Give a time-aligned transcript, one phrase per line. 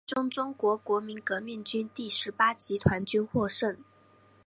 [0.03, 3.77] 最终中国国民革命军第十八集团军获胜。